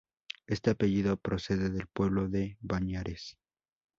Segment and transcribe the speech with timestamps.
[0.47, 3.37] Este apellido procede del pueblo de Bañares.